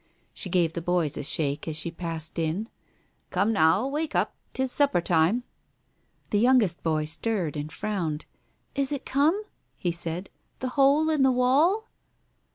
[0.33, 2.69] She gave the boys a shake as she passed in.
[3.29, 4.33] "Come now, wake up!
[4.51, 5.43] 'Tis supper time!"
[6.31, 8.25] The youngest boy stirred and frowned."
[8.73, 9.43] Is it come?"
[9.85, 11.87] he said— "the hole in the wall